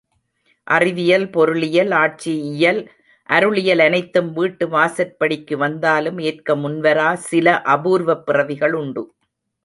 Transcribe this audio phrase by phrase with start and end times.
[0.67, 2.79] அறிவியல், பொருளியல், ஆட்சியியல்,
[3.29, 9.03] அருளியல் அனைத்தும் வீட்டு வாசற்படிக்கு வந்தாலும் ஏற்க முன்வரா சில அபூர்வப் பிறவிகள் உண்டு.